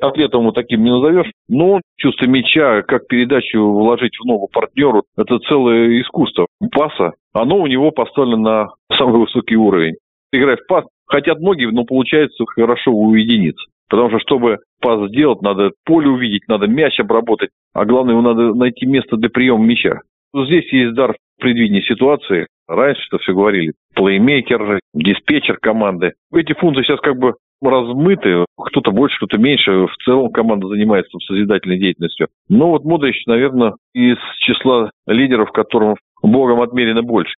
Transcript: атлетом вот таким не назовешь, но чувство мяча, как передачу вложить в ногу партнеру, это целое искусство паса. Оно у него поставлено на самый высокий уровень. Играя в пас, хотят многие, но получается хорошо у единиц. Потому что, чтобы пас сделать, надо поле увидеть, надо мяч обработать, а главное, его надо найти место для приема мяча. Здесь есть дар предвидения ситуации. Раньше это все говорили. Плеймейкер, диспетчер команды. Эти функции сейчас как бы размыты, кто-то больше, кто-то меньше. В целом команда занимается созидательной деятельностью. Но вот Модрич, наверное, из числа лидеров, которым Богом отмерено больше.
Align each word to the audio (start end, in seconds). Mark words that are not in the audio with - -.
атлетом 0.00 0.44
вот 0.44 0.54
таким 0.54 0.84
не 0.84 0.90
назовешь, 0.90 1.30
но 1.48 1.80
чувство 1.96 2.26
мяча, 2.26 2.82
как 2.82 3.06
передачу 3.08 3.60
вложить 3.60 4.16
в 4.18 4.24
ногу 4.24 4.48
партнеру, 4.52 5.04
это 5.16 5.38
целое 5.40 6.00
искусство 6.00 6.46
паса. 6.72 7.12
Оно 7.32 7.58
у 7.58 7.66
него 7.66 7.90
поставлено 7.90 8.36
на 8.88 8.96
самый 8.96 9.20
высокий 9.20 9.56
уровень. 9.56 9.96
Играя 10.32 10.56
в 10.56 10.66
пас, 10.66 10.84
хотят 11.06 11.40
многие, 11.40 11.70
но 11.70 11.84
получается 11.84 12.44
хорошо 12.46 12.92
у 12.92 13.14
единиц. 13.14 13.56
Потому 13.88 14.10
что, 14.10 14.18
чтобы 14.20 14.58
пас 14.80 15.08
сделать, 15.08 15.40
надо 15.42 15.70
поле 15.84 16.08
увидеть, 16.08 16.46
надо 16.48 16.66
мяч 16.66 17.00
обработать, 17.00 17.50
а 17.72 17.84
главное, 17.84 18.14
его 18.14 18.22
надо 18.22 18.54
найти 18.54 18.86
место 18.86 19.16
для 19.16 19.30
приема 19.30 19.64
мяча. 19.64 20.00
Здесь 20.34 20.70
есть 20.72 20.94
дар 20.94 21.16
предвидения 21.40 21.82
ситуации. 21.82 22.46
Раньше 22.66 23.00
это 23.10 23.18
все 23.18 23.32
говорили. 23.32 23.72
Плеймейкер, 23.94 24.80
диспетчер 24.92 25.56
команды. 25.56 26.12
Эти 26.34 26.52
функции 26.52 26.82
сейчас 26.82 27.00
как 27.00 27.16
бы 27.16 27.34
размыты, 27.62 28.44
кто-то 28.56 28.90
больше, 28.90 29.16
кто-то 29.16 29.38
меньше. 29.38 29.86
В 29.86 29.96
целом 30.04 30.30
команда 30.30 30.68
занимается 30.68 31.18
созидательной 31.26 31.78
деятельностью. 31.78 32.28
Но 32.48 32.70
вот 32.70 32.84
Модрич, 32.84 33.24
наверное, 33.26 33.74
из 33.94 34.18
числа 34.38 34.90
лидеров, 35.06 35.50
которым 35.52 35.96
Богом 36.22 36.60
отмерено 36.60 37.02
больше. 37.02 37.26